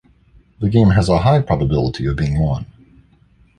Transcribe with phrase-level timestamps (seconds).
[0.61, 2.65] The game has a high probability of being won.